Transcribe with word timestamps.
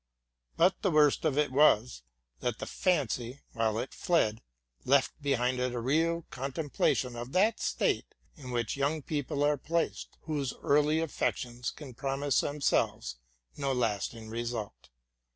But 0.57 0.81
the 0.81 0.89
worst 0.89 1.25
of 1.25 1.37
it 1.37 1.51
was, 1.51 2.01
that 2.39 2.57
the 2.57 2.65
fancy, 2.65 3.41
while 3.53 3.77
it 3.77 3.93
fled, 3.93 4.41
left 4.83 5.11
behind 5.21 5.59
it 5.59 5.75
a 5.75 5.79
real 5.79 6.25
contemplation 6.31 7.15
of 7.15 7.33
that 7.33 7.59
state 7.59 8.15
in 8.35 8.49
which 8.49 8.75
young 8.75 9.03
people 9.03 9.43
are 9.43 9.57
placed, 9.57 10.17
whose 10.21 10.55
early 10.63 11.01
affections 11.01 11.69
can 11.69 11.93
promise 11.93 12.39
themselves 12.41 13.17
no 13.57 13.71
lasting 13.73 14.27
result. 14.29 14.89